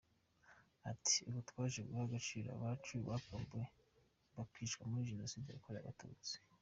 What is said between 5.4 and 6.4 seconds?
yakorewe abatutsi.